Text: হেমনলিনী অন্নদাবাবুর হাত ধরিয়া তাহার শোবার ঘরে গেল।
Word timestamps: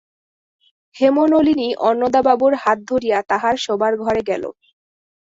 হেমনলিনী 0.95 1.69
অন্নদাবাবুর 1.89 2.53
হাত 2.55 2.77
ধরিয়া 2.89 3.19
তাহার 3.29 3.55
শোবার 3.57 3.93
ঘরে 3.97 4.21
গেল। 4.29 4.43